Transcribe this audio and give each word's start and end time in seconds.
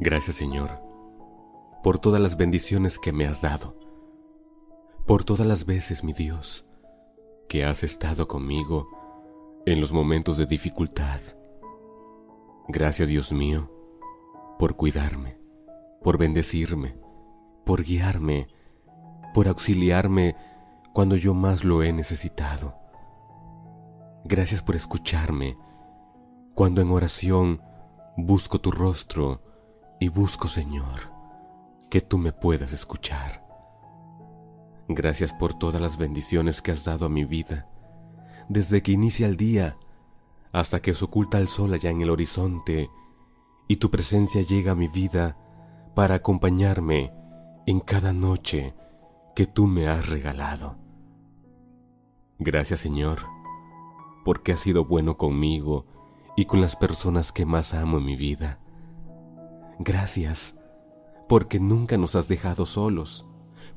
Gracias 0.00 0.36
Señor, 0.36 0.80
por 1.82 1.98
todas 1.98 2.20
las 2.20 2.36
bendiciones 2.36 3.00
que 3.00 3.12
me 3.12 3.26
has 3.26 3.42
dado, 3.42 3.76
por 5.08 5.24
todas 5.24 5.44
las 5.44 5.66
veces, 5.66 6.04
mi 6.04 6.12
Dios, 6.12 6.66
que 7.48 7.64
has 7.64 7.82
estado 7.82 8.28
conmigo 8.28 8.86
en 9.66 9.80
los 9.80 9.92
momentos 9.92 10.36
de 10.36 10.46
dificultad. 10.46 11.20
Gracias 12.68 13.08
Dios 13.08 13.32
mío, 13.32 13.72
por 14.56 14.76
cuidarme, 14.76 15.40
por 16.00 16.16
bendecirme, 16.16 16.96
por 17.66 17.82
guiarme, 17.82 18.46
por 19.34 19.48
auxiliarme 19.48 20.36
cuando 20.92 21.16
yo 21.16 21.34
más 21.34 21.64
lo 21.64 21.82
he 21.82 21.92
necesitado. 21.92 22.76
Gracias 24.24 24.62
por 24.62 24.76
escucharme 24.76 25.58
cuando 26.54 26.82
en 26.82 26.92
oración 26.92 27.62
busco 28.16 28.60
tu 28.60 28.70
rostro 28.70 29.47
y 30.00 30.08
busco, 30.08 30.48
Señor, 30.48 31.12
que 31.90 32.00
tú 32.00 32.18
me 32.18 32.32
puedas 32.32 32.72
escuchar. 32.72 33.44
Gracias 34.88 35.32
por 35.34 35.54
todas 35.54 35.82
las 35.82 35.98
bendiciones 35.98 36.62
que 36.62 36.70
has 36.70 36.84
dado 36.84 37.06
a 37.06 37.08
mi 37.08 37.24
vida, 37.24 37.68
desde 38.48 38.82
que 38.82 38.92
inicia 38.92 39.26
el 39.26 39.36
día 39.36 39.76
hasta 40.52 40.80
que 40.80 40.94
se 40.94 41.04
oculta 41.04 41.38
el 41.38 41.48
sol 41.48 41.74
allá 41.74 41.90
en 41.90 42.00
el 42.00 42.10
horizonte 42.10 42.90
y 43.68 43.76
tu 43.76 43.90
presencia 43.90 44.40
llega 44.42 44.72
a 44.72 44.74
mi 44.74 44.88
vida 44.88 45.36
para 45.94 46.16
acompañarme 46.16 47.12
en 47.66 47.80
cada 47.80 48.12
noche 48.12 48.74
que 49.36 49.46
tú 49.46 49.66
me 49.66 49.88
has 49.88 50.08
regalado. 50.08 50.78
Gracias 52.38 52.80
Señor, 52.80 53.26
porque 54.24 54.52
has 54.52 54.60
sido 54.60 54.86
bueno 54.86 55.18
conmigo 55.18 55.86
y 56.36 56.46
con 56.46 56.60
las 56.60 56.76
personas 56.76 57.30
que 57.30 57.44
más 57.44 57.74
amo 57.74 57.98
en 57.98 58.04
mi 58.04 58.16
vida. 58.16 58.60
Gracias, 59.78 60.56
porque 61.28 61.60
nunca 61.60 61.96
nos 61.96 62.16
has 62.16 62.26
dejado 62.26 62.66
solos, 62.66 63.26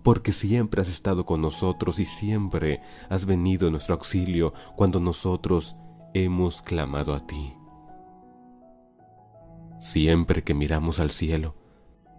porque 0.03 0.31
siempre 0.31 0.81
has 0.81 0.89
estado 0.89 1.25
con 1.25 1.41
nosotros 1.41 1.99
y 1.99 2.05
siempre 2.05 2.81
has 3.09 3.25
venido 3.25 3.67
en 3.67 3.73
nuestro 3.73 3.95
auxilio 3.95 4.53
cuando 4.75 4.99
nosotros 4.99 5.75
hemos 6.13 6.61
clamado 6.61 7.13
a 7.13 7.19
ti. 7.19 7.53
Siempre 9.79 10.43
que 10.43 10.53
miramos 10.53 10.99
al 10.99 11.11
cielo, 11.11 11.55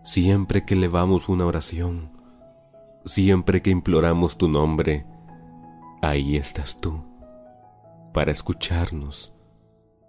siempre 0.04 0.64
que 0.64 0.74
elevamos 0.74 1.28
una 1.28 1.46
oración, 1.46 2.10
siempre 3.04 3.62
que 3.62 3.70
imploramos 3.70 4.36
tu 4.36 4.48
nombre, 4.48 5.06
ahí 6.02 6.36
estás 6.36 6.80
tú, 6.80 7.04
para 8.12 8.30
escucharnos 8.30 9.32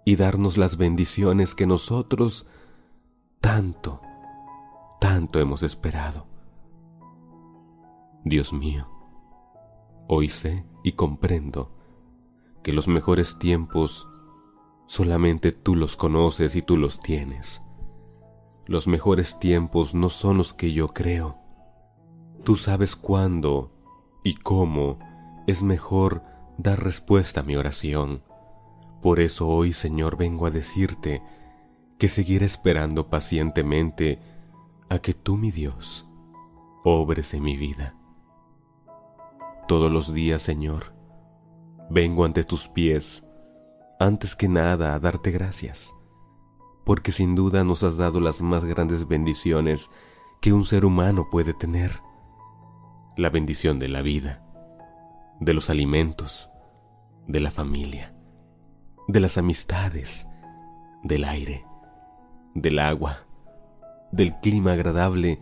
y 0.04 0.16
darnos 0.16 0.58
las 0.58 0.76
bendiciones 0.76 1.54
que 1.54 1.66
nosotros 1.66 2.46
tanto, 3.44 4.00
tanto 4.98 5.38
hemos 5.38 5.62
esperado. 5.62 6.26
Dios 8.24 8.54
mío, 8.54 8.88
hoy 10.08 10.30
sé 10.30 10.64
y 10.82 10.92
comprendo 10.92 11.70
que 12.62 12.72
los 12.72 12.88
mejores 12.88 13.38
tiempos 13.38 14.08
solamente 14.86 15.52
tú 15.52 15.76
los 15.76 15.94
conoces 15.96 16.56
y 16.56 16.62
tú 16.62 16.78
los 16.78 17.00
tienes. 17.00 17.60
Los 18.64 18.88
mejores 18.88 19.38
tiempos 19.38 19.94
no 19.94 20.08
son 20.08 20.38
los 20.38 20.54
que 20.54 20.72
yo 20.72 20.88
creo. 20.88 21.36
Tú 22.44 22.56
sabes 22.56 22.96
cuándo 22.96 23.74
y 24.24 24.36
cómo 24.36 24.98
es 25.46 25.62
mejor 25.62 26.22
dar 26.56 26.82
respuesta 26.82 27.40
a 27.40 27.44
mi 27.44 27.56
oración. 27.56 28.22
Por 29.02 29.20
eso 29.20 29.48
hoy, 29.48 29.74
Señor, 29.74 30.16
vengo 30.16 30.46
a 30.46 30.50
decirte 30.50 31.22
que 32.04 32.10
seguir 32.10 32.42
esperando 32.42 33.08
pacientemente 33.08 34.20
a 34.90 34.98
que 34.98 35.14
tú, 35.14 35.38
mi 35.38 35.50
Dios, 35.50 36.06
obres 36.84 37.32
en 37.32 37.42
mi 37.42 37.56
vida. 37.56 37.96
Todos 39.66 39.90
los 39.90 40.12
días, 40.12 40.42
Señor, 40.42 40.94
vengo 41.88 42.26
ante 42.26 42.44
tus 42.44 42.68
pies, 42.68 43.24
antes 43.98 44.36
que 44.36 44.48
nada 44.48 44.94
a 44.94 44.98
darte 44.98 45.30
gracias, 45.30 45.94
porque 46.84 47.10
sin 47.10 47.34
duda 47.34 47.64
nos 47.64 47.82
has 47.82 47.96
dado 47.96 48.20
las 48.20 48.42
más 48.42 48.64
grandes 48.66 49.08
bendiciones 49.08 49.88
que 50.42 50.52
un 50.52 50.66
ser 50.66 50.84
humano 50.84 51.28
puede 51.30 51.54
tener. 51.54 52.02
La 53.16 53.30
bendición 53.30 53.78
de 53.78 53.88
la 53.88 54.02
vida, 54.02 54.44
de 55.40 55.54
los 55.54 55.70
alimentos, 55.70 56.50
de 57.26 57.40
la 57.40 57.50
familia, 57.50 58.14
de 59.08 59.20
las 59.20 59.38
amistades, 59.38 60.28
del 61.02 61.24
aire 61.24 61.64
del 62.54 62.78
agua, 62.78 63.26
del 64.12 64.38
clima 64.40 64.72
agradable 64.72 65.40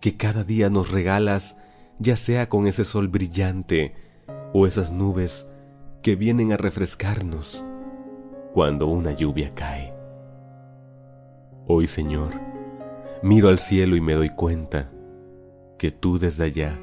que 0.00 0.16
cada 0.16 0.44
día 0.44 0.70
nos 0.70 0.90
regalas, 0.90 1.60
ya 1.98 2.16
sea 2.16 2.48
con 2.48 2.66
ese 2.66 2.84
sol 2.84 3.08
brillante 3.08 3.94
o 4.52 4.66
esas 4.66 4.92
nubes 4.92 5.46
que 6.02 6.16
vienen 6.16 6.52
a 6.52 6.56
refrescarnos 6.56 7.64
cuando 8.52 8.86
una 8.86 9.12
lluvia 9.12 9.54
cae. 9.54 9.94
Hoy, 11.66 11.86
Señor, 11.86 12.32
miro 13.22 13.48
al 13.48 13.58
cielo 13.58 13.94
y 13.96 14.00
me 14.00 14.14
doy 14.14 14.30
cuenta 14.30 14.90
que 15.78 15.90
tú 15.90 16.18
desde 16.18 16.44
allá 16.44 16.80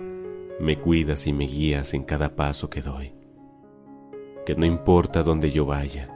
me 0.59 0.79
cuidas 0.79 1.27
y 1.27 1.33
me 1.33 1.45
guías 1.45 1.93
en 1.93 2.03
cada 2.03 2.35
paso 2.35 2.69
que 2.69 2.81
doy. 2.81 3.13
Que 4.45 4.55
no 4.55 4.65
importa 4.65 5.23
dónde 5.23 5.51
yo 5.51 5.65
vaya, 5.65 6.13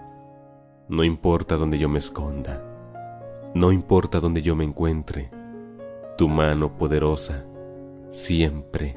no 0.88 1.04
importa 1.04 1.58
dónde 1.58 1.78
yo 1.78 1.90
me 1.90 2.00
esconda, 2.00 2.71
no 3.54 3.72
importa 3.72 4.20
donde 4.20 4.42
yo 4.42 4.56
me 4.56 4.64
encuentre, 4.64 5.30
tu 6.18 6.30
mano 6.30 6.78
poderosa 6.78 7.46
siempre, 8.08 8.96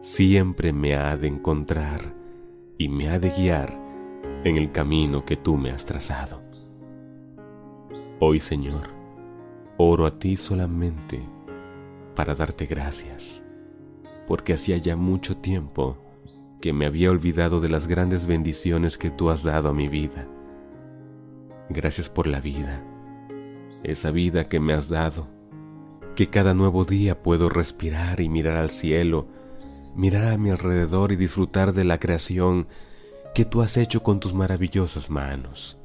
siempre 0.00 0.72
me 0.72 0.96
ha 0.96 1.16
de 1.16 1.28
encontrar 1.28 2.00
y 2.78 2.88
me 2.88 3.08
ha 3.08 3.18
de 3.18 3.30
guiar 3.30 3.78
en 4.44 4.56
el 4.56 4.70
camino 4.70 5.24
que 5.24 5.36
tú 5.36 5.56
me 5.56 5.70
has 5.70 5.86
trazado. 5.86 6.42
Hoy, 8.20 8.40
Señor, 8.40 8.90
oro 9.78 10.06
a 10.06 10.10
ti 10.10 10.36
solamente 10.36 11.20
para 12.14 12.34
darte 12.34 12.66
gracias, 12.66 13.44
porque 14.26 14.52
hacía 14.52 14.76
ya 14.76 14.96
mucho 14.96 15.36
tiempo 15.36 15.98
que 16.60 16.72
me 16.72 16.86
había 16.86 17.10
olvidado 17.10 17.60
de 17.60 17.68
las 17.68 17.86
grandes 17.86 18.26
bendiciones 18.26 18.98
que 18.98 19.10
tú 19.10 19.30
has 19.30 19.42
dado 19.42 19.68
a 19.68 19.74
mi 19.74 19.88
vida. 19.88 20.26
Gracias 21.68 22.08
por 22.08 22.26
la 22.26 22.40
vida 22.40 22.82
esa 23.86 24.10
vida 24.10 24.48
que 24.48 24.60
me 24.60 24.72
has 24.72 24.88
dado, 24.88 25.28
que 26.14 26.28
cada 26.28 26.54
nuevo 26.54 26.84
día 26.84 27.22
puedo 27.22 27.48
respirar 27.48 28.20
y 28.20 28.28
mirar 28.28 28.56
al 28.56 28.70
cielo, 28.70 29.28
mirar 29.94 30.32
a 30.32 30.38
mi 30.38 30.50
alrededor 30.50 31.12
y 31.12 31.16
disfrutar 31.16 31.72
de 31.72 31.84
la 31.84 31.98
creación 31.98 32.68
que 33.34 33.44
tú 33.44 33.62
has 33.62 33.76
hecho 33.76 34.02
con 34.02 34.20
tus 34.20 34.34
maravillosas 34.34 35.10
manos. 35.10 35.78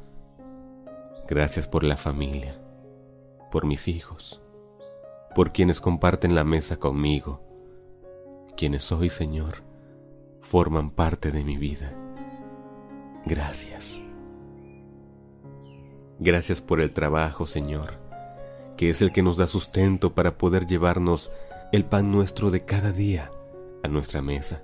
Gracias 1.28 1.68
por 1.68 1.84
la 1.84 1.98
familia, 1.98 2.60
por 3.52 3.66
mis 3.66 3.88
hijos, 3.88 4.42
por 5.36 5.52
quienes 5.52 5.80
comparten 5.80 6.36
la 6.36 6.44
mesa 6.44 6.78
conmigo, 6.78 7.42
quienes 8.58 8.92
hoy, 8.92 9.10
Señor, 9.10 9.64
forman 10.42 10.92
parte 10.92 11.32
de 11.32 11.44
mi 11.44 11.58
vida. 11.58 11.94
Gracias. 13.26 14.02
Gracias 16.24 16.62
por 16.62 16.82
el 16.82 16.92
trabajo, 16.92 17.48
Señor, 17.48 17.98
que 18.78 18.92
es 18.92 19.02
el 19.02 19.12
que 19.12 19.24
nos 19.24 19.38
da 19.38 19.48
sustento 19.48 20.14
para 20.14 20.38
poder 20.38 20.68
llevarnos 20.68 21.32
el 21.72 21.84
pan 21.84 22.12
nuestro 22.12 22.52
de 22.52 22.64
cada 22.64 22.92
día 22.92 23.32
a 23.82 23.88
nuestra 23.88 24.22
mesa, 24.22 24.64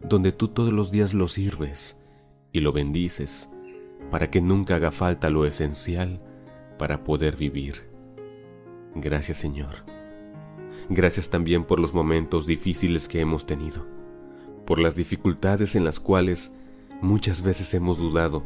donde 0.00 0.32
tú 0.32 0.48
todos 0.48 0.72
los 0.72 0.90
días 0.90 1.12
lo 1.12 1.28
sirves 1.28 1.98
y 2.52 2.60
lo 2.60 2.72
bendices 2.72 3.50
para 4.10 4.30
que 4.30 4.40
nunca 4.40 4.76
haga 4.76 4.90
falta 4.90 5.28
lo 5.28 5.44
esencial 5.44 6.22
para 6.78 7.04
poder 7.04 7.36
vivir. 7.36 7.90
Gracias, 8.94 9.36
Señor. 9.36 9.84
Gracias 10.88 11.28
también 11.28 11.64
por 11.64 11.80
los 11.80 11.92
momentos 11.92 12.46
difíciles 12.46 13.08
que 13.08 13.20
hemos 13.20 13.44
tenido, 13.44 13.86
por 14.64 14.78
las 14.78 14.96
dificultades 14.96 15.76
en 15.76 15.84
las 15.84 16.00
cuales 16.00 16.52
muchas 17.02 17.42
veces 17.42 17.74
hemos 17.74 17.98
dudado 17.98 18.42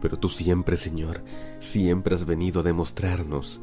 Pero 0.00 0.18
tú 0.18 0.28
siempre, 0.28 0.76
Señor, 0.76 1.22
siempre 1.58 2.14
has 2.14 2.26
venido 2.26 2.60
a 2.60 2.62
demostrarnos 2.62 3.60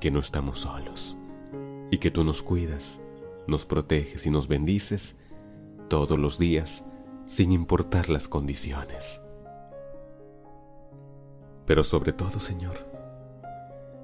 que 0.00 0.10
no 0.10 0.20
estamos 0.20 0.60
solos 0.60 1.16
y 1.90 1.98
que 1.98 2.10
tú 2.10 2.24
nos 2.24 2.42
cuidas, 2.42 3.00
nos 3.46 3.64
proteges 3.64 4.26
y 4.26 4.30
nos 4.30 4.48
bendices 4.48 5.16
todos 5.88 6.18
los 6.18 6.38
días 6.38 6.84
sin 7.26 7.52
importar 7.52 8.08
las 8.08 8.28
condiciones. 8.28 9.20
Pero 11.66 11.84
sobre 11.84 12.12
todo, 12.12 12.40
Señor, 12.40 12.86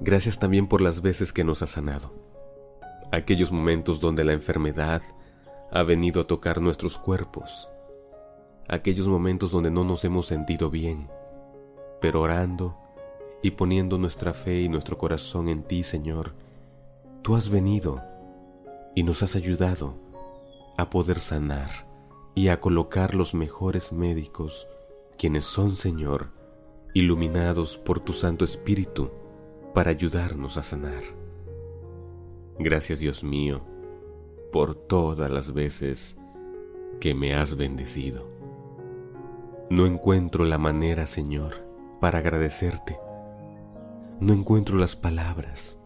gracias 0.00 0.38
también 0.38 0.68
por 0.68 0.80
las 0.80 1.02
veces 1.02 1.32
que 1.32 1.44
nos 1.44 1.62
has 1.62 1.70
sanado. 1.70 2.14
Aquellos 3.10 3.50
momentos 3.50 4.00
donde 4.00 4.24
la 4.24 4.32
enfermedad 4.32 5.02
ha 5.70 5.82
venido 5.82 6.20
a 6.20 6.26
tocar 6.26 6.60
nuestros 6.60 6.98
cuerpos. 6.98 7.68
Aquellos 8.68 9.08
momentos 9.08 9.50
donde 9.50 9.70
no 9.70 9.82
nos 9.84 10.04
hemos 10.04 10.26
sentido 10.26 10.70
bien, 10.70 11.08
pero 12.00 12.22
orando 12.22 12.76
y 13.42 13.52
poniendo 13.52 13.98
nuestra 13.98 14.34
fe 14.34 14.60
y 14.60 14.68
nuestro 14.68 14.98
corazón 14.98 15.48
en 15.48 15.62
ti, 15.62 15.84
Señor, 15.84 16.34
tú 17.22 17.36
has 17.36 17.48
venido 17.48 18.02
y 18.94 19.02
nos 19.02 19.22
has 19.22 19.36
ayudado 19.36 19.94
a 20.76 20.90
poder 20.90 21.20
sanar 21.20 21.88
y 22.34 22.48
a 22.48 22.60
colocar 22.60 23.14
los 23.14 23.34
mejores 23.34 23.92
médicos, 23.92 24.68
quienes 25.16 25.44
son, 25.44 25.74
Señor, 25.74 26.30
iluminados 26.94 27.76
por 27.76 28.00
tu 28.00 28.12
Santo 28.12 28.44
Espíritu 28.44 29.10
para 29.74 29.90
ayudarnos 29.90 30.56
a 30.56 30.62
sanar. 30.62 31.02
Gracias 32.58 32.98
Dios 32.98 33.22
mío 33.22 33.60
por 34.52 34.74
todas 34.74 35.30
las 35.30 35.52
veces 35.52 36.16
que 37.00 37.14
me 37.14 37.34
has 37.34 37.56
bendecido. 37.56 38.28
No 39.70 39.86
encuentro 39.86 40.44
la 40.44 40.58
manera, 40.58 41.06
Señor, 41.06 41.67
para 42.00 42.18
agradecerte. 42.18 42.98
No 44.20 44.32
encuentro 44.32 44.76
las 44.76 44.96
palabras. 44.96 45.80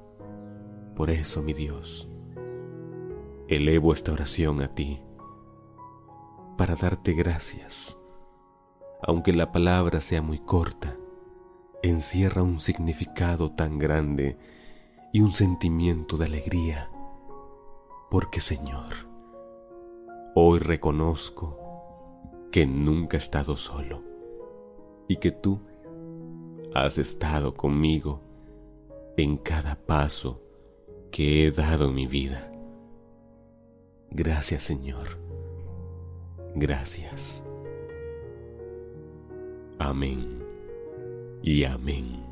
Por 0.96 1.10
eso, 1.10 1.42
mi 1.42 1.52
Dios, 1.52 2.10
elevo 3.48 3.92
esta 3.92 4.12
oración 4.12 4.62
a 4.62 4.74
ti 4.74 5.02
para 6.56 6.76
darte 6.76 7.14
gracias 7.14 7.96
aunque 9.02 9.32
la 9.32 9.50
palabra 9.50 10.00
sea 10.00 10.22
muy 10.22 10.38
corta, 10.38 10.96
encierra 11.82 12.42
un 12.42 12.60
significado 12.60 13.50
tan 13.50 13.78
grande 13.78 14.38
y 15.12 15.20
un 15.20 15.32
sentimiento 15.32 16.16
de 16.16 16.26
alegría, 16.26 16.88
porque 18.10 18.40
Señor, 18.40 18.92
hoy 20.36 20.60
reconozco 20.60 21.58
que 22.52 22.64
nunca 22.64 23.16
he 23.16 23.18
estado 23.18 23.56
solo 23.56 24.04
y 25.08 25.16
que 25.16 25.32
tú 25.32 25.60
has 26.74 26.98
estado 26.98 27.54
conmigo 27.54 28.20
en 29.16 29.36
cada 29.36 29.74
paso 29.74 30.42
que 31.10 31.46
he 31.46 31.50
dado 31.50 31.88
en 31.88 31.94
mi 31.94 32.06
vida. 32.06 32.50
Gracias 34.10 34.62
Señor, 34.62 35.18
gracias. 36.54 37.44
Amén 39.78 40.42
y 41.42 41.64
amén. 41.64 42.31